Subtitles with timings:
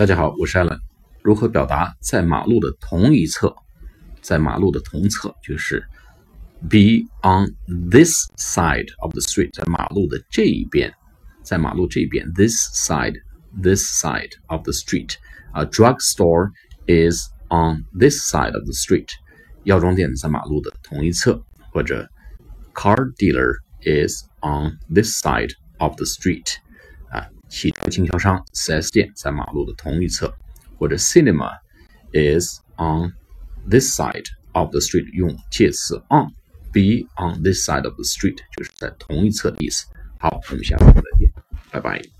[0.00, 0.80] 大家好，我是艾伦。
[1.20, 3.54] 如何表达在马路的同一侧？
[4.22, 5.86] 在马路的同侧就是
[6.70, 7.54] be on
[7.90, 10.90] this side of the street，在马路的这一边，
[11.42, 15.16] 在马路这边 this side，this side of the street。
[15.52, 16.52] A drugstore
[16.86, 19.08] is on this side of the street。
[19.64, 21.44] 药妆店在马路的同一侧，
[21.74, 22.08] 或者
[22.72, 26.54] car dealer is on this side of the street。
[27.50, 30.32] 汽车经销商 4S 店在马路的同一侧，
[30.78, 31.50] 或者 cinema
[32.12, 33.12] is on
[33.68, 39.84] this side of the street，用介词 on，be on this side of the street 就是在同一侧的意思。
[40.18, 41.32] 好，我们下次再见，
[41.70, 42.19] 拜拜。